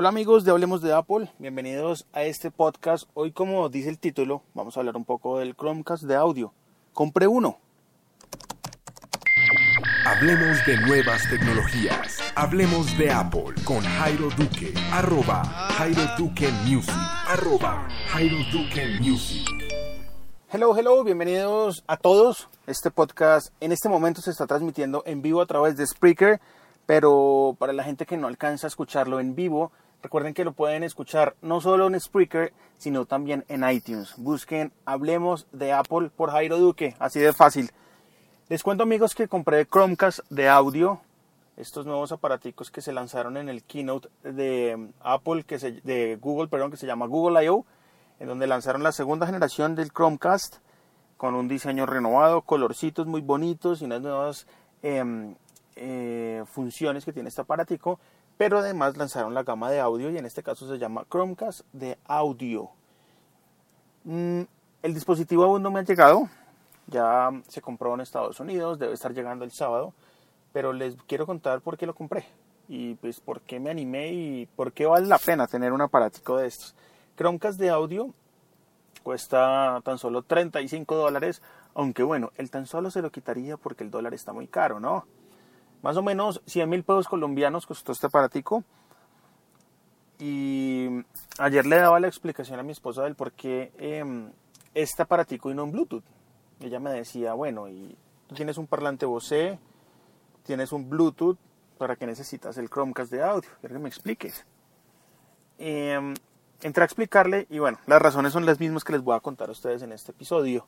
Hola 0.00 0.08
amigos 0.08 0.44
de 0.44 0.50
Hablemos 0.50 0.80
de 0.80 0.94
Apple, 0.94 1.30
bienvenidos 1.38 2.06
a 2.14 2.22
este 2.22 2.50
podcast. 2.50 3.06
Hoy 3.12 3.32
como 3.32 3.68
dice 3.68 3.90
el 3.90 3.98
título, 3.98 4.42
vamos 4.54 4.74
a 4.74 4.80
hablar 4.80 4.96
un 4.96 5.04
poco 5.04 5.38
del 5.38 5.54
Chromecast 5.54 6.04
de 6.04 6.16
audio. 6.16 6.54
Compré 6.94 7.26
uno. 7.26 7.58
Hablemos 10.06 10.64
de 10.64 10.78
nuevas 10.78 11.28
tecnologías. 11.28 12.18
Hablemos 12.34 12.96
de 12.96 13.10
Apple 13.10 13.52
con 13.66 13.82
Jairo 13.82 14.30
Duque. 14.38 14.72
Arroba 14.90 15.44
Jairo 15.44 16.00
Duque 16.16 16.48
Music. 16.66 16.94
Arroba 17.28 17.86
Jairo 18.08 18.38
Duque 18.50 18.98
Music. 19.02 19.46
Hello, 20.50 20.74
hello, 20.78 21.04
bienvenidos 21.04 21.84
a 21.86 21.98
todos. 21.98 22.48
Este 22.66 22.90
podcast 22.90 23.52
en 23.60 23.70
este 23.70 23.90
momento 23.90 24.22
se 24.22 24.30
está 24.30 24.46
transmitiendo 24.46 25.02
en 25.04 25.20
vivo 25.20 25.42
a 25.42 25.46
través 25.46 25.76
de 25.76 25.86
Spreaker, 25.86 26.40
pero 26.86 27.54
para 27.58 27.74
la 27.74 27.84
gente 27.84 28.06
que 28.06 28.16
no 28.16 28.28
alcanza 28.28 28.66
a 28.66 28.68
escucharlo 28.68 29.20
en 29.20 29.34
vivo, 29.34 29.70
recuerden 30.02 30.34
que 30.34 30.44
lo 30.44 30.52
pueden 30.52 30.82
escuchar 30.82 31.36
no 31.42 31.60
solo 31.60 31.86
en 31.86 31.98
Spreaker, 31.98 32.52
sino 32.76 33.06
también 33.06 33.44
en 33.48 33.68
iTunes. 33.68 34.14
Busquen 34.16 34.72
Hablemos 34.84 35.46
de 35.52 35.72
Apple 35.72 36.10
por 36.14 36.30
Jairo 36.30 36.58
Duque, 36.58 36.96
así 36.98 37.20
de 37.20 37.32
fácil. 37.32 37.70
Les 38.48 38.62
cuento 38.62 38.82
amigos 38.82 39.14
que 39.14 39.28
compré 39.28 39.66
Chromecast 39.66 40.20
de 40.30 40.48
audio, 40.48 41.00
estos 41.56 41.86
nuevos 41.86 42.10
aparaticos 42.10 42.70
que 42.70 42.80
se 42.80 42.92
lanzaron 42.92 43.36
en 43.36 43.48
el 43.48 43.62
keynote 43.62 44.08
de 44.22 44.90
Apple, 45.00 45.44
que 45.44 45.58
de 45.58 46.16
Google, 46.20 46.48
perdón, 46.48 46.70
que 46.70 46.76
se 46.76 46.86
llama 46.86 47.06
Google 47.06 47.44
I.O., 47.44 47.64
en 48.18 48.26
donde 48.26 48.46
lanzaron 48.46 48.82
la 48.82 48.92
segunda 48.92 49.26
generación 49.26 49.74
del 49.74 49.92
Chromecast 49.92 50.56
con 51.16 51.34
un 51.34 51.48
diseño 51.48 51.86
renovado, 51.86 52.42
colorcitos 52.42 53.06
muy 53.06 53.20
bonitos 53.20 53.82
y 53.82 53.84
unas 53.84 54.00
nuevas 54.00 54.46
em, 54.82 55.34
eh, 55.76 56.42
funciones 56.46 57.04
que 57.04 57.12
tiene 57.12 57.28
este 57.28 57.42
aparatico, 57.42 58.00
pero 58.40 58.60
además 58.60 58.96
lanzaron 58.96 59.34
la 59.34 59.42
gama 59.42 59.70
de 59.70 59.80
audio 59.80 60.08
y 60.08 60.16
en 60.16 60.24
este 60.24 60.42
caso 60.42 60.66
se 60.66 60.78
llama 60.78 61.04
Chromecast 61.10 61.60
de 61.74 61.98
audio. 62.06 62.70
Mm, 64.04 64.40
el 64.82 64.94
dispositivo 64.94 65.44
aún 65.44 65.62
no 65.62 65.70
me 65.70 65.80
ha 65.80 65.82
llegado, 65.82 66.26
ya 66.86 67.28
se 67.48 67.60
compró 67.60 67.92
en 67.92 68.00
Estados 68.00 68.40
Unidos, 68.40 68.78
debe 68.78 68.94
estar 68.94 69.12
llegando 69.12 69.44
el 69.44 69.50
sábado, 69.50 69.92
pero 70.54 70.72
les 70.72 70.96
quiero 71.06 71.26
contar 71.26 71.60
por 71.60 71.76
qué 71.76 71.84
lo 71.84 71.94
compré 71.94 72.24
y 72.66 72.94
pues 72.94 73.20
por 73.20 73.42
qué 73.42 73.60
me 73.60 73.68
animé 73.68 74.10
y 74.14 74.46
por 74.56 74.72
qué 74.72 74.86
vale 74.86 75.06
la 75.06 75.18
pena 75.18 75.46
tener 75.46 75.74
un 75.74 75.82
aparatico 75.82 76.38
de 76.38 76.46
estos. 76.46 76.74
Chromecast 77.18 77.60
de 77.60 77.68
audio 77.68 78.14
cuesta 79.02 79.82
tan 79.84 79.98
solo 79.98 80.22
35 80.22 80.96
dólares, 80.96 81.42
aunque 81.74 82.02
bueno, 82.02 82.30
el 82.38 82.50
tan 82.50 82.64
solo 82.64 82.90
se 82.90 83.02
lo 83.02 83.10
quitaría 83.10 83.58
porque 83.58 83.84
el 83.84 83.90
dólar 83.90 84.14
está 84.14 84.32
muy 84.32 84.46
caro, 84.46 84.80
¿no? 84.80 85.04
Más 85.82 85.96
o 85.96 86.02
menos 86.02 86.42
100 86.46 86.68
mil 86.68 86.82
pesos 86.82 87.08
colombianos 87.08 87.66
costó 87.66 87.92
este 87.92 88.06
aparatico. 88.06 88.64
Y 90.18 90.88
ayer 91.38 91.64
le 91.64 91.76
daba 91.76 92.00
la 92.00 92.08
explicación 92.08 92.60
a 92.60 92.62
mi 92.62 92.72
esposa 92.72 93.04
del 93.04 93.14
por 93.14 93.32
qué 93.32 93.72
eh, 93.78 94.04
este 94.74 95.02
aparatico 95.02 95.50
y 95.50 95.54
no 95.54 95.64
un 95.64 95.72
Bluetooth 95.72 96.04
ella 96.60 96.78
me 96.78 96.90
decía, 96.90 97.32
bueno, 97.34 97.68
y 97.68 97.96
tú 98.26 98.34
tienes 98.34 98.58
un 98.58 98.66
parlante 98.66 99.06
Bose, 99.06 99.58
tienes 100.44 100.72
un 100.72 100.88
Bluetooth, 100.88 101.38
¿para 101.78 101.96
qué 101.96 102.06
necesitas 102.06 102.58
el 102.58 102.68
Chromecast 102.68 103.10
de 103.10 103.22
audio? 103.22 103.48
Quiero 103.60 103.76
que 103.76 103.82
me 103.82 103.88
expliques. 103.88 104.44
Eh, 105.58 106.14
entré 106.62 106.82
a 106.82 106.84
explicarle 106.84 107.46
y 107.48 107.58
bueno, 107.58 107.78
las 107.86 108.00
razones 108.00 108.32
son 108.32 108.44
las 108.44 108.60
mismas 108.60 108.84
que 108.84 108.92
les 108.92 109.02
voy 109.02 109.16
a 109.16 109.20
contar 109.20 109.48
a 109.48 109.52
ustedes 109.52 109.82
en 109.82 109.92
este 109.92 110.12
episodio. 110.12 110.66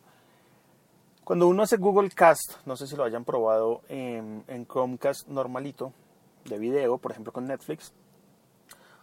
Cuando 1.33 1.48
uno 1.48 1.62
hace 1.62 1.78
Google 1.78 2.11
Cast, 2.11 2.56
no 2.66 2.77
sé 2.77 2.86
si 2.86 2.94
lo 2.94 3.05
hayan 3.05 3.25
probado 3.25 3.80
en, 3.88 4.44
Chromecast 4.70 5.28
normalito, 5.28 5.94
de 6.44 6.58
video, 6.58 6.98
por 6.98 7.11
ejemplo 7.11 7.33
con 7.33 7.47
Netflix, 7.47 7.94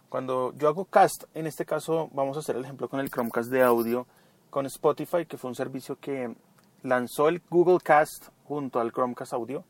cuando 0.08 0.54
yo 0.56 0.68
hago 0.68 0.84
cast, 0.84 1.24
en 1.34 1.48
este 1.48 1.66
caso 1.66 2.08
vamos 2.12 2.36
a 2.36 2.38
hacer 2.38 2.54
el 2.54 2.62
ejemplo 2.62 2.88
con 2.88 3.00
el 3.00 3.10
Chromecast 3.10 3.50
de 3.50 3.64
audio, 3.64 4.06
con 4.48 4.64
Spotify, 4.66 5.26
que 5.26 5.38
fue 5.38 5.48
un 5.48 5.56
servicio 5.56 5.98
que 5.98 6.32
lanzó 6.84 7.28
el 7.28 7.42
Google 7.50 7.80
Cast 7.82 8.28
junto 8.44 8.78
al 8.78 8.92
Chromecast 8.92 9.32
Audio. 9.32 9.64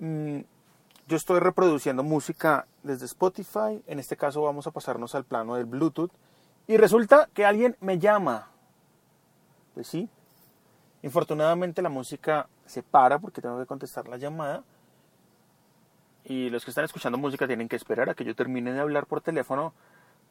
Mm, 0.00 0.40
yo 1.06 1.16
estoy 1.16 1.38
reproduciendo 1.38 2.02
música 2.02 2.66
desde 2.82 3.04
Spotify. 3.04 3.80
En 3.86 4.00
este 4.00 4.16
caso 4.16 4.42
vamos 4.42 4.66
a 4.66 4.72
pasarnos 4.72 5.14
al 5.14 5.22
plano 5.22 5.54
del 5.54 5.66
Bluetooth. 5.66 6.10
Y 6.66 6.76
resulta 6.78 7.28
que 7.32 7.44
alguien 7.44 7.76
me 7.78 8.00
llama. 8.00 8.50
Pues 9.72 9.86
sí. 9.86 10.10
Infortunadamente 11.06 11.82
la 11.82 11.88
música 11.88 12.48
se 12.64 12.82
para 12.82 13.20
porque 13.20 13.40
tengo 13.40 13.60
que 13.60 13.66
contestar 13.66 14.08
la 14.08 14.16
llamada. 14.16 14.64
Y 16.24 16.50
los 16.50 16.64
que 16.64 16.72
están 16.72 16.84
escuchando 16.84 17.16
música 17.16 17.46
tienen 17.46 17.68
que 17.68 17.76
esperar 17.76 18.10
a 18.10 18.14
que 18.14 18.24
yo 18.24 18.34
termine 18.34 18.72
de 18.72 18.80
hablar 18.80 19.06
por 19.06 19.20
teléfono 19.20 19.72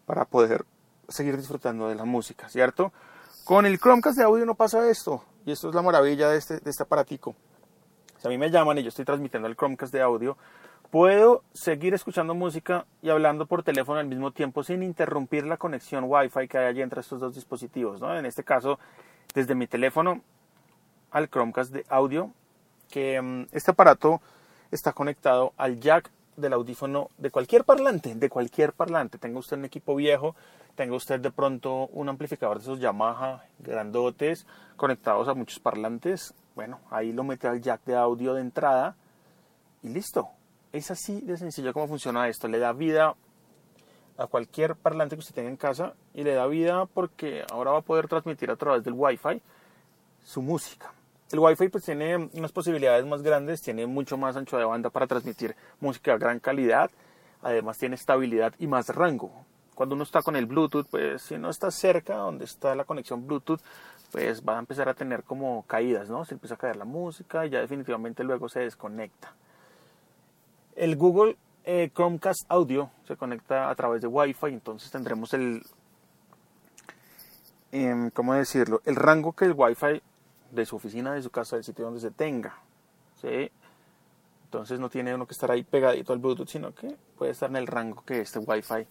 para 0.05 0.25
poder 0.25 0.65
seguir 1.07 1.37
disfrutando 1.37 1.87
de 1.87 1.95
la 1.95 2.03
música, 2.03 2.49
¿cierto? 2.49 2.91
Con 3.45 3.65
el 3.65 3.79
Chromecast 3.79 4.17
de 4.17 4.25
audio 4.25 4.45
no 4.45 4.55
pasa 4.55 4.89
esto, 4.89 5.23
y 5.45 5.53
esto 5.53 5.69
es 5.69 5.75
la 5.75 5.81
maravilla 5.81 6.27
de 6.27 6.39
este, 6.39 6.59
de 6.59 6.69
este 6.69 6.83
aparatico. 6.83 7.37
Si 8.17 8.27
a 8.27 8.29
mí 8.29 8.37
me 8.37 8.51
llaman 8.51 8.77
y 8.77 8.83
yo 8.83 8.89
estoy 8.89 9.05
transmitiendo 9.05 9.47
el 9.47 9.55
Chromecast 9.55 9.93
de 9.93 10.01
audio, 10.01 10.35
puedo 10.91 11.45
seguir 11.53 11.93
escuchando 11.93 12.35
música 12.35 12.85
y 13.01 13.11
hablando 13.11 13.45
por 13.45 13.63
teléfono 13.63 14.01
al 14.01 14.07
mismo 14.07 14.31
tiempo 14.31 14.61
sin 14.61 14.83
interrumpir 14.83 15.45
la 15.45 15.55
conexión 15.55 16.03
Wi-Fi 16.05 16.49
que 16.49 16.57
hay 16.57 16.65
allí 16.65 16.81
entre 16.81 16.99
estos 16.99 17.21
dos 17.21 17.33
dispositivos. 17.33 18.01
¿no? 18.01 18.17
En 18.17 18.25
este 18.25 18.43
caso, 18.43 18.77
desde 19.33 19.55
mi 19.55 19.67
teléfono 19.67 20.21
al 21.15 21.29
Chromecast 21.29 21.71
de 21.71 21.85
audio, 21.87 22.29
que 22.89 23.17
um, 23.21 23.47
este 23.53 23.71
aparato 23.71 24.21
está 24.69 24.91
conectado 24.91 25.53
al 25.55 25.79
jack 25.79 26.11
del 26.35 26.51
audífono 26.51 27.09
de 27.17 27.31
cualquier 27.31 27.63
parlante, 27.63 28.13
de 28.13 28.29
cualquier 28.29 28.73
parlante. 28.73 29.17
Tenga 29.17 29.39
usted 29.39 29.55
un 29.55 29.63
equipo 29.63 29.95
viejo, 29.95 30.35
tenga 30.75 30.93
usted 30.93 31.21
de 31.21 31.31
pronto 31.31 31.87
un 31.93 32.09
amplificador 32.09 32.57
de 32.57 32.63
esos 32.63 32.81
Yamaha 32.81 33.45
grandotes 33.59 34.45
conectados 34.75 35.29
a 35.29 35.33
muchos 35.33 35.59
parlantes. 35.59 36.33
Bueno, 36.53 36.81
ahí 36.91 37.13
lo 37.13 37.23
mete 37.23 37.47
al 37.47 37.61
jack 37.61 37.85
de 37.85 37.95
audio 37.95 38.33
de 38.33 38.41
entrada 38.41 38.97
y 39.83 39.87
listo. 39.87 40.27
Es 40.73 40.91
así 40.91 41.21
de 41.21 41.37
sencillo 41.37 41.71
como 41.71 41.87
funciona 41.87 42.27
esto. 42.27 42.49
Le 42.49 42.59
da 42.59 42.73
vida 42.73 43.15
a 44.17 44.27
cualquier 44.27 44.75
parlante 44.75 45.15
que 45.15 45.21
usted 45.21 45.35
tenga 45.35 45.49
en 45.49 45.55
casa 45.55 45.93
y 46.13 46.23
le 46.23 46.33
da 46.33 46.45
vida 46.47 46.85
porque 46.87 47.45
ahora 47.49 47.71
va 47.71 47.77
a 47.77 47.83
poder 47.83 48.09
transmitir 48.09 48.51
a 48.51 48.57
través 48.57 48.83
del 48.83 48.95
Wi-Fi 48.97 49.41
su 50.25 50.41
música. 50.41 50.91
El 51.31 51.39
Wi-Fi 51.39 51.69
pues 51.69 51.83
tiene 51.83 52.29
unas 52.33 52.51
posibilidades 52.51 53.05
más 53.05 53.23
grandes, 53.23 53.61
tiene 53.61 53.87
mucho 53.87 54.17
más 54.17 54.35
ancho 54.37 54.57
de 54.57 54.65
banda 54.65 54.91
para 54.91 55.07
transmitir 55.07 55.55
música 55.79 56.13
a 56.13 56.17
gran 56.17 56.39
calidad, 56.39 56.91
además 57.41 57.79
tiene 57.79 57.95
estabilidad 57.95 58.53
y 58.59 58.67
más 58.67 58.89
rango. 58.89 59.31
Cuando 59.73 59.95
uno 59.95 60.03
está 60.03 60.21
con 60.21 60.35
el 60.35 60.45
Bluetooth, 60.45 60.87
pues 60.89 61.23
si 61.23 61.37
no 61.37 61.49
está 61.49 61.71
cerca 61.71 62.15
donde 62.15 62.45
está 62.45 62.75
la 62.75 62.85
conexión 62.85 63.25
Bluetooth, 63.25 63.59
pues 64.11 64.43
va 64.43 64.55
a 64.55 64.59
empezar 64.59 64.87
a 64.87 64.93
tener 64.93 65.23
como 65.23 65.63
caídas, 65.63 66.09
¿no? 66.09 66.23
Se 66.25 66.35
empieza 66.35 66.55
a 66.55 66.57
caer 66.57 66.75
la 66.77 66.85
música 66.85 67.45
y 67.45 67.49
ya 67.49 67.59
definitivamente 67.59 68.23
luego 68.23 68.47
se 68.47 68.61
desconecta. 68.61 69.33
El 70.75 70.95
Google 70.95 71.37
eh, 71.65 71.89
Chromecast 71.93 72.45
Audio 72.49 72.91
se 73.07 73.17
conecta 73.17 73.69
a 73.69 73.75
través 73.75 74.01
de 74.01 74.07
Wi-Fi, 74.07 74.47
entonces 74.47 74.91
tendremos 74.91 75.33
el, 75.33 75.63
eh, 77.71 78.11
¿cómo 78.13 78.35
decirlo? 78.35 78.81
El 78.85 78.95
rango 78.95 79.33
que 79.33 79.45
el 79.45 79.53
Wi-Fi 79.53 80.01
de 80.55 80.65
su 80.65 80.77
oficina, 80.77 81.13
de 81.13 81.21
su 81.21 81.29
casa, 81.29 81.55
del 81.55 81.63
sitio 81.63 81.85
donde 81.85 81.99
se 81.99 82.11
tenga. 82.11 82.57
¿sí? 83.21 83.51
Entonces 84.45 84.79
no 84.79 84.89
tiene 84.89 85.13
uno 85.13 85.25
que 85.25 85.33
estar 85.33 85.51
ahí 85.51 85.63
pegadito 85.63 86.13
al 86.13 86.19
Bluetooth, 86.19 86.47
sino 86.47 86.73
que 86.73 86.95
puede 87.17 87.31
estar 87.31 87.49
en 87.49 87.57
el 87.57 87.67
rango 87.67 88.03
que 88.05 88.21
este 88.21 88.39
Wi-Fi 88.39 88.87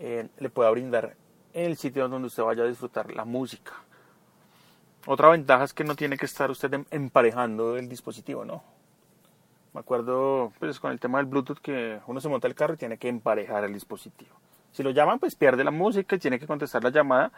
eh, 0.00 0.28
le 0.38 0.50
pueda 0.50 0.70
brindar 0.70 1.16
en 1.54 1.64
el 1.64 1.76
sitio 1.76 2.08
donde 2.08 2.26
usted 2.26 2.42
vaya 2.42 2.64
a 2.64 2.66
disfrutar 2.66 3.10
la 3.12 3.24
música. 3.24 3.72
Otra 5.06 5.28
ventaja 5.28 5.64
es 5.64 5.72
que 5.72 5.84
no 5.84 5.94
tiene 5.94 6.18
que 6.18 6.26
estar 6.26 6.50
usted 6.50 6.72
em, 6.74 6.84
emparejando 6.90 7.76
el 7.76 7.88
dispositivo, 7.88 8.44
¿no? 8.44 8.62
Me 9.72 9.80
acuerdo 9.80 10.52
pues 10.58 10.78
con 10.80 10.92
el 10.92 11.00
tema 11.00 11.18
del 11.18 11.26
Bluetooth 11.26 11.58
que 11.60 12.00
uno 12.06 12.20
se 12.20 12.28
monta 12.28 12.46
el 12.46 12.54
carro 12.54 12.74
y 12.74 12.76
tiene 12.76 12.98
que 12.98 13.08
emparejar 13.08 13.64
el 13.64 13.72
dispositivo. 13.72 14.34
Si 14.72 14.82
lo 14.82 14.90
llaman, 14.90 15.18
pues 15.18 15.34
pierde 15.34 15.64
la 15.64 15.70
música 15.70 16.16
y 16.16 16.18
tiene 16.18 16.38
que 16.38 16.46
contestar 16.46 16.84
la 16.84 16.90
llamada 16.90 17.32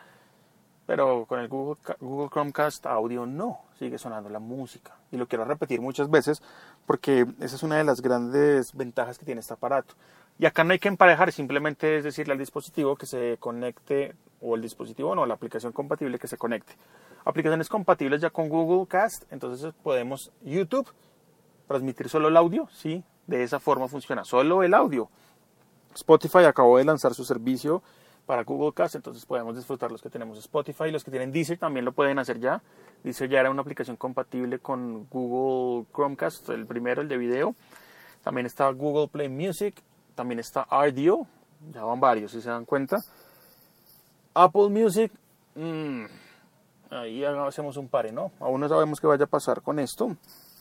pero 0.91 1.25
con 1.25 1.39
el 1.39 1.47
Google, 1.47 1.81
Google 2.01 2.29
Chromecast 2.31 2.85
audio 2.87 3.25
no, 3.25 3.61
sigue 3.79 3.97
sonando 3.97 4.29
la 4.29 4.41
música. 4.41 4.97
Y 5.13 5.19
lo 5.19 5.29
quiero 5.29 5.45
repetir 5.45 5.81
muchas 5.81 6.11
veces 6.11 6.43
porque 6.85 7.29
esa 7.39 7.55
es 7.55 7.63
una 7.63 7.77
de 7.77 7.85
las 7.85 8.01
grandes 8.01 8.75
ventajas 8.75 9.17
que 9.17 9.25
tiene 9.25 9.41
este 9.41 9.53
aparato. 9.53 9.95
Y 10.41 10.47
acá 10.47 10.65
no 10.65 10.73
hay 10.73 10.81
que 10.81 10.89
emparejar, 10.89 11.31
simplemente 11.31 11.99
es 11.99 12.03
decirle 12.03 12.33
al 12.33 12.41
dispositivo 12.41 12.97
que 12.97 13.07
se 13.07 13.37
conecte, 13.39 14.17
o 14.41 14.57
el 14.57 14.63
dispositivo 14.63 15.15
no, 15.15 15.27
la 15.27 15.35
aplicación 15.35 15.71
compatible 15.71 16.19
que 16.19 16.27
se 16.27 16.37
conecte. 16.37 16.73
Aplicaciones 17.25 17.69
compatibles 17.69 18.21
ya 18.21 18.31
con 18.31 18.49
Google 18.49 18.89
Cast, 18.89 19.33
entonces 19.33 19.73
podemos 19.85 20.33
YouTube, 20.43 20.89
transmitir 21.69 22.09
solo 22.09 22.27
el 22.27 22.37
audio, 22.37 22.69
sí, 22.73 23.05
de 23.29 23.45
esa 23.45 23.61
forma 23.61 23.87
funciona, 23.87 24.25
solo 24.25 24.65
el 24.65 24.75
audio. 24.75 25.09
Spotify 25.95 26.47
acabó 26.47 26.79
de 26.79 26.85
lanzar 26.85 27.15
su 27.15 27.25
servicio 27.25 27.81
para 28.31 28.45
Google 28.45 28.73
Cast, 28.73 28.95
entonces 28.95 29.27
podemos 29.27 29.57
disfrutar 29.57 29.91
los 29.91 30.01
que 30.01 30.09
tenemos 30.09 30.39
Spotify, 30.39 30.93
los 30.93 31.03
que 31.03 31.11
tienen 31.11 31.33
Deezer 31.33 31.59
también 31.59 31.85
lo 31.85 31.91
pueden 31.91 32.17
hacer 32.21 32.39
ya. 32.39 32.63
Deezer 33.03 33.29
ya 33.29 33.41
era 33.41 33.51
una 33.51 33.63
aplicación 33.63 33.97
compatible 33.97 34.61
con 34.61 35.09
Google 35.11 35.85
Chromecast, 35.93 36.49
el 36.51 36.65
primero, 36.65 37.03
el 37.03 37.09
de 37.09 37.17
video. 37.17 37.57
También 38.23 38.47
está 38.47 38.71
Google 38.71 39.09
Play 39.09 39.29
Music, 39.29 39.83
también 40.15 40.39
está 40.39 40.65
RDO, 40.71 41.27
Ya 41.73 41.83
van 41.83 41.99
varios, 41.99 42.31
si 42.31 42.41
se 42.41 42.51
dan 42.51 42.67
cuenta. 42.67 42.99
Apple 44.33 44.69
Music, 44.69 45.11
mm, 45.57 46.05
ahí 46.91 47.25
hacemos 47.25 47.77
un 47.79 47.89
pare, 47.89 48.13
¿no? 48.13 48.31
Aún 48.39 48.61
no 48.61 48.69
sabemos 48.69 49.01
qué 49.01 49.09
vaya 49.09 49.25
a 49.25 49.27
pasar 49.27 49.61
con 49.61 49.81
esto, 49.81 50.17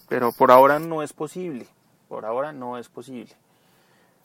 pero 0.08 0.32
por 0.32 0.50
ahora 0.50 0.80
no 0.80 1.04
es 1.04 1.14
posible. 1.14 1.68
Por 2.08 2.26
ahora 2.26 2.52
no 2.52 2.80
es 2.80 2.90
posible. 2.90 3.36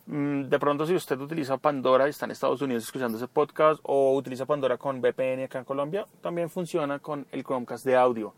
Mm, 0.07 0.49
de 0.49 0.59
pronto, 0.59 0.87
si 0.87 0.95
usted 0.95 1.19
utiliza 1.19 1.57
Pandora 1.57 2.07
y 2.07 2.11
está 2.11 2.27
en 2.27 2.33
Estados 2.33 2.61
Unidos 2.61 2.85
escuchando 2.85 3.17
ese 3.17 3.29
podcast, 3.29 3.81
o 3.85 4.15
utiliza 4.15 4.45
Pandora 4.45 4.77
con 4.77 5.01
VPN 5.01 5.45
acá 5.45 5.59
en 5.59 5.65
Colombia, 5.65 6.07
también 6.21 6.51
funciona 6.51 6.99
con 6.99 7.27
el 7.33 7.43
Chromecast 7.43 7.87
de 7.87 7.97
audio. 7.97 8.35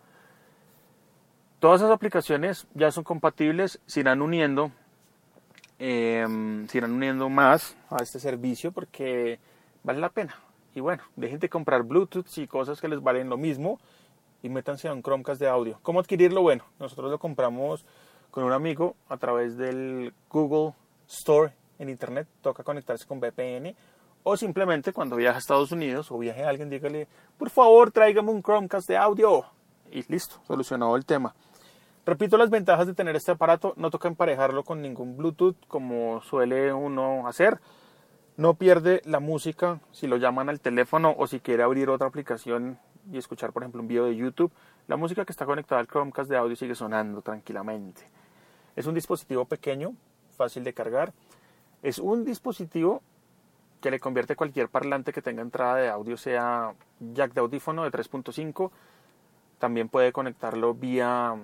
Todas 1.59 1.81
esas 1.81 1.91
aplicaciones 1.91 2.67
ya 2.75 2.91
son 2.93 3.03
compatibles, 3.03 3.81
se 3.87 4.01
irán 4.01 4.23
uniendo, 4.23 4.71
em, 5.79 6.69
se 6.69 6.79
irán 6.79 6.93
uniendo 6.93 7.29
más 7.29 7.77
a 7.91 8.03
este 8.03 8.21
servicio 8.21 8.71
porque 8.71 9.41
vale 9.83 10.01
la 10.01 10.11
pena. 10.11 10.37
Y 10.75 10.81
bueno, 10.81 11.03
dejen 11.17 11.41
de 11.41 11.49
comprar 11.49 11.83
Bluetooth 11.83 12.27
y 12.37 12.47
cosas 12.47 12.81
que 12.81 12.89
les 12.89 13.03
valen 13.03 13.29
lo 13.29 13.39
mismo 13.39 13.81
y 14.43 14.49
métanse 14.51 14.89
a 14.89 15.03
Chromecast 15.03 15.41
de 15.41 15.49
audio. 15.49 15.79
¿Cómo 15.83 15.99
adquirirlo? 15.99 16.43
Bueno, 16.43 16.65
nosotros 16.79 17.11
lo 17.11 17.19
compramos 17.19 17.85
con 18.31 18.45
un 18.45 18.53
amigo 18.53 18.95
a 19.09 19.17
través 19.17 19.57
del 19.57 20.13
Google 20.31 20.75
Store 21.09 21.53
en 21.79 21.89
Internet. 21.89 22.29
Toca 22.41 22.63
conectarse 22.63 23.07
con 23.07 23.21
VPN 23.21 23.75
o 24.29 24.37
simplemente 24.37 24.93
cuando 24.93 25.15
viaje 25.15 25.37
a 25.37 25.39
Estados 25.39 25.71
Unidos 25.71 26.11
o 26.11 26.19
viaje 26.19 26.43
a 26.43 26.49
alguien, 26.49 26.69
dígale, 26.69 27.07
por 27.39 27.49
favor, 27.49 27.93
tráigame 27.93 28.33
un 28.33 28.43
Chromecast 28.43 28.89
de 28.89 28.97
audio. 28.97 29.45
Y 29.93 30.03
listo, 30.11 30.41
solucionado 30.49 30.97
el 30.97 31.07
tema. 31.07 31.33
Repito 32.05 32.37
las 32.37 32.51
ventajas 32.51 32.89
de 32.89 32.95
tener 32.95 33.15
este 33.15 33.31
aparato, 33.31 33.73
no 33.77 33.89
toca 33.89 34.09
emparejarlo 34.09 34.65
con 34.65 34.83
ningún 34.83 35.17
Bluetooth 35.17 35.55
como 35.69 36.21
suele 36.23 36.73
uno 36.73 37.29
hacer. 37.29 37.61
No 38.37 38.55
pierde 38.55 39.01
la 39.05 39.21
música 39.21 39.79
si 39.93 40.09
lo 40.09 40.17
llaman 40.17 40.49
al 40.49 40.59
teléfono 40.59 41.15
o 41.17 41.29
si 41.29 41.39
quiere 41.39 41.63
abrir 41.63 41.89
otra 41.89 42.09
aplicación 42.09 42.81
y 43.13 43.19
escuchar, 43.19 43.53
por 43.53 43.63
ejemplo, 43.63 43.81
un 43.81 43.87
video 43.87 44.07
de 44.07 44.17
YouTube. 44.17 44.51
La 44.89 44.97
música 44.97 45.25
que 45.25 45.31
está 45.31 45.47
conectada 45.47 45.81
al 45.81 45.87
Chromecast 45.87 46.29
de 46.29 46.37
audio 46.37 46.57
sigue 46.57 46.75
sonando 46.75 47.23
tranquilamente. 47.23 48.03
Es 48.75 48.87
un 48.87 48.95
dispositivo 48.95 49.45
pequeño, 49.45 49.95
fácil 50.37 50.65
de 50.65 50.73
cargar. 50.73 51.13
Es 51.83 51.99
un 51.99 52.25
dispositivo 52.25 53.03
que 53.81 53.91
le 53.91 54.01
convierte 54.01 54.37
cualquier 54.37 54.69
parlante 54.69 55.13
que 55.13 55.23
tenga 55.23 55.43
entrada 55.43 55.77
de 55.77 55.89
audio, 55.89 56.17
sea 56.17 56.75
jack 57.01 57.33
de 57.35 57.41
audífono 57.41 57.85
de 57.85 57.91
3.5. 57.91 58.71
También 59.59 59.89
puede 59.89 60.13
conectarlo 60.13 60.75
vía 60.75 61.35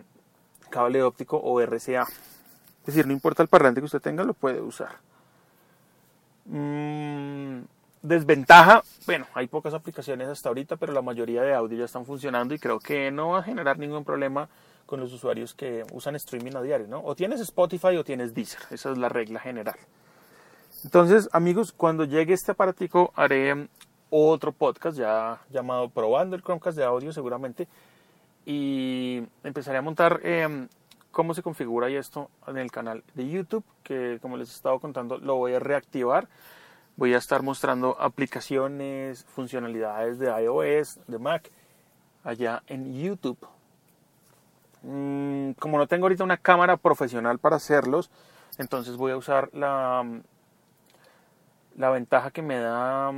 cable 0.71 1.03
óptico 1.03 1.39
o 1.39 1.61
RCA. 1.61 2.03
Es 2.03 2.87
decir, 2.87 3.07
no 3.07 3.13
importa 3.13 3.43
el 3.43 3.49
parlante 3.49 3.81
que 3.81 3.85
usted 3.87 4.01
tenga, 4.01 4.25
lo 4.25 4.35
puede 4.35 4.61
usar. 4.61 4.97
Mm, 6.47 7.61
desventaja, 8.03 8.83
bueno, 9.07 9.27
hay 9.35 9.47
pocas 9.47 9.75
aplicaciones 9.75 10.29
hasta 10.29 10.49
ahorita, 10.49 10.77
pero 10.77 10.93
la 10.93 11.03
mayoría 11.03 11.43
de 11.43 11.55
audio 11.55 11.79
ya 11.79 11.85
están 11.85 12.05
funcionando 12.05 12.55
y 12.55 12.59
creo 12.59 12.81
que 12.81 13.13
no 13.13 13.29
va 13.31 13.39
a 13.39 13.43
generar 13.45 13.79
ningún 13.79 14.05
problema 14.05 14.49
con 14.93 15.01
los 15.01 15.15
usuarios 15.15 15.55
que 15.55 15.87
usan 15.91 16.17
streaming 16.17 16.55
a 16.55 16.61
diario, 16.61 16.87
¿no? 16.87 17.03
O 17.03 17.15
tienes 17.15 17.41
Spotify 17.41 17.97
o 17.97 18.05
tienes 18.05 18.35
Deezer, 18.35 18.61
esa 18.69 18.91
es 18.93 18.99
la 18.99 19.09
regla 19.09 19.41
general. 19.41 19.77
Entonces, 20.85 21.31
amigos, 21.33 21.73
cuando 21.73 22.05
llegue 22.05 22.35
este 22.35 22.53
aparatico 22.53 23.11
haré 23.17 23.71
otro 24.11 24.53
podcast 24.53 24.99
ya 24.99 25.41
llamado 25.49 25.89
Probando 25.89 26.37
el 26.37 26.43
Chromecast 26.43 26.77
de 26.77 26.85
audio 26.85 27.11
seguramente 27.11 27.69
y 28.45 29.23
empezaré 29.43 29.79
a 29.79 29.81
montar 29.81 30.21
em, 30.25 30.69
cómo 31.11 31.33
se 31.33 31.43
configura 31.43 31.89
esto 31.89 32.29
en 32.47 32.59
el 32.59 32.71
canal 32.71 33.03
de 33.15 33.31
YouTube, 33.31 33.65
que 33.83 34.19
como 34.21 34.37
les 34.37 34.51
he 34.51 34.53
estado 34.53 34.79
contando 34.79 35.17
lo 35.17 35.37
voy 35.37 35.55
a 35.55 35.59
reactivar. 35.59 36.29
Voy 36.97 37.15
a 37.15 37.17
estar 37.17 37.43
mostrando 37.43 37.97
aplicaciones, 37.99 39.25
funcionalidades 39.25 40.19
de 40.19 40.27
iOS, 40.27 41.01
de 41.07 41.19
Mac, 41.19 41.51
allá 42.25 42.63
en 42.67 42.93
YouTube. 42.93 43.39
Mm, 44.83 45.53
como 45.53 45.79
no 45.79 45.87
tengo 45.87 46.07
ahorita 46.07 46.25
una 46.25 46.37
cámara 46.37 46.77
profesional 46.77 47.39
para 47.39 47.57
hacerlos, 47.57 48.11
entonces 48.59 48.97
voy 48.97 49.13
a 49.13 49.17
usar 49.17 49.51
la, 49.53 50.05
la 51.77 51.91
ventaja 51.91 52.31
que 52.31 52.43
me 52.43 52.59
da 52.59 53.13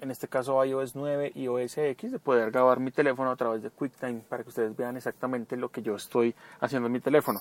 en 0.00 0.10
este 0.10 0.28
caso 0.28 0.64
iOS 0.64 0.96
9 0.96 1.32
y 1.34 1.48
OS 1.48 1.76
X, 1.78 2.12
de 2.12 2.18
poder 2.18 2.50
grabar 2.50 2.80
mi 2.80 2.90
teléfono 2.90 3.30
a 3.30 3.36
través 3.36 3.62
de 3.62 3.70
QuickTime 3.70 4.22
para 4.28 4.42
que 4.42 4.48
ustedes 4.48 4.76
vean 4.76 4.96
exactamente 4.96 5.56
lo 5.56 5.68
que 5.68 5.82
yo 5.82 5.94
estoy 5.94 6.34
haciendo 6.60 6.86
en 6.86 6.92
mi 6.92 7.00
teléfono. 7.00 7.40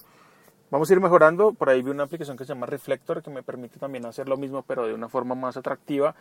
Vamos 0.69 0.89
a 0.89 0.93
ir 0.93 0.99
mejorando, 0.99 1.53
por 1.53 1.69
ahí 1.69 1.81
vi 1.81 1.89
una 1.89 2.03
aplicación 2.03 2.37
que 2.37 2.43
se 2.45 2.49
llama 2.53 2.67
Reflector 2.67 3.23
que 3.23 3.31
me 3.31 3.41
permite 3.41 3.79
también 3.79 4.05
hacer 4.05 4.29
lo 4.29 4.37
mismo 4.37 4.61
pero 4.61 4.85
de 4.85 4.93
una 4.93 5.09
forma 5.09 5.33
más 5.33 5.57
atractiva 5.57 6.13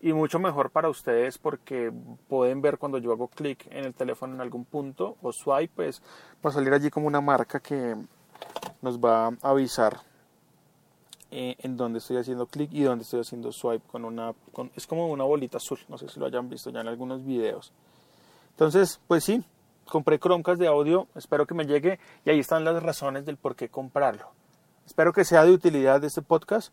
y 0.00 0.12
mucho 0.12 0.38
mejor 0.38 0.70
para 0.70 0.88
ustedes 0.88 1.38
porque 1.38 1.92
pueden 2.28 2.60
ver 2.60 2.78
cuando 2.78 2.98
yo 2.98 3.12
hago 3.12 3.28
clic 3.28 3.66
en 3.70 3.84
el 3.84 3.94
teléfono 3.94 4.34
en 4.34 4.40
algún 4.40 4.64
punto 4.64 5.16
o 5.22 5.32
swipe, 5.32 5.72
pues 5.74 6.02
va 6.44 6.50
a 6.50 6.52
salir 6.52 6.72
allí 6.72 6.90
como 6.90 7.06
una 7.06 7.20
marca 7.20 7.60
que 7.60 7.96
nos 8.82 8.98
va 8.98 9.28
a 9.28 9.36
avisar 9.42 10.00
eh, 11.30 11.56
en 11.58 11.76
donde 11.76 11.98
estoy 11.98 12.18
haciendo 12.18 12.46
clic 12.46 12.70
y 12.72 12.82
donde 12.82 13.04
estoy 13.04 13.20
haciendo 13.20 13.50
swipe 13.50 13.84
con 13.90 14.04
una 14.04 14.32
es 14.76 14.86
como 14.86 15.08
una 15.08 15.24
bolita 15.24 15.56
azul 15.56 15.78
no 15.88 15.98
sé 15.98 16.08
si 16.08 16.20
lo 16.20 16.26
hayan 16.26 16.48
visto 16.48 16.70
ya 16.70 16.80
en 16.80 16.88
algunos 16.88 17.24
videos. 17.24 17.72
Entonces 18.50 19.00
pues 19.08 19.24
sí 19.24 19.42
compré 19.86 20.18
Chromecast 20.18 20.60
de 20.60 20.68
audio 20.68 21.08
espero 21.14 21.46
que 21.46 21.54
me 21.54 21.64
llegue 21.64 21.98
y 22.24 22.30
ahí 22.30 22.38
están 22.38 22.64
las 22.64 22.82
razones 22.82 23.24
del 23.24 23.38
por 23.38 23.56
qué 23.56 23.68
comprarlo. 23.68 24.30
Espero 24.84 25.12
que 25.12 25.24
sea 25.24 25.44
de 25.44 25.52
utilidad 25.52 26.04
este 26.04 26.22
podcast 26.22 26.72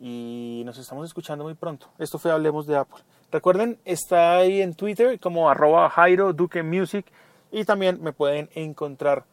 y 0.00 0.62
nos 0.64 0.78
estamos 0.78 1.06
escuchando 1.06 1.44
muy 1.44 1.54
pronto 1.54 1.88
esto 1.98 2.18
fue 2.18 2.32
Hablemos 2.32 2.66
de 2.66 2.76
Apple 2.76 3.02
recuerden 3.30 3.78
está 3.84 4.38
ahí 4.38 4.60
en 4.62 4.74
Twitter 4.74 5.20
como 5.20 5.50
arroba 5.50 5.88
Jairo 5.90 6.32
Duque 6.32 6.62
Music 6.62 7.06
y 7.52 7.64
también 7.64 8.02
me 8.02 8.12
pueden 8.12 8.48
encontrar 8.54 9.24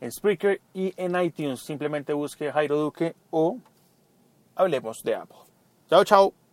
en 0.00 0.12
Spreaker 0.12 0.60
y 0.74 0.92
en 0.96 1.20
iTunes. 1.20 1.60
Simplemente 1.60 2.12
busque 2.12 2.52
Jairo 2.52 2.76
Duque 2.76 3.14
o 3.30 3.58
hablemos 4.54 4.98
de 5.04 5.14
Apple. 5.14 5.38
Chao, 5.88 6.04
chao. 6.04 6.45